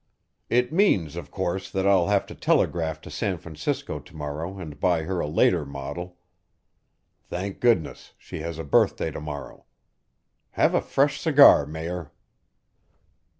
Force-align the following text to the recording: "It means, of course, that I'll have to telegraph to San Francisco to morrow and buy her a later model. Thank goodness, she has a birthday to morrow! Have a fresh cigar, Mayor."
"It 0.49 0.73
means, 0.73 1.15
of 1.15 1.29
course, 1.29 1.69
that 1.69 1.85
I'll 1.85 2.07
have 2.07 2.25
to 2.25 2.33
telegraph 2.33 3.01
to 3.01 3.11
San 3.11 3.37
Francisco 3.37 3.99
to 3.99 4.15
morrow 4.15 4.57
and 4.57 4.79
buy 4.79 5.03
her 5.03 5.19
a 5.19 5.27
later 5.27 5.63
model. 5.63 6.17
Thank 7.21 7.59
goodness, 7.59 8.13
she 8.17 8.39
has 8.39 8.57
a 8.57 8.63
birthday 8.63 9.11
to 9.11 9.21
morrow! 9.21 9.65
Have 10.53 10.73
a 10.73 10.81
fresh 10.81 11.21
cigar, 11.21 11.67
Mayor." 11.67 12.11